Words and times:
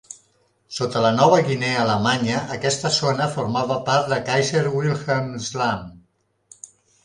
Sota 0.77 1.03
la 1.05 1.11
Nova 1.17 1.37
Guinea 1.49 1.75
Alemanya 1.83 2.41
aquesta 2.57 2.93
zona 2.97 3.29
formava 3.37 3.79
part 3.93 4.11
de 4.15 4.21
Kaiser-Wilhelmsland. 4.33 5.97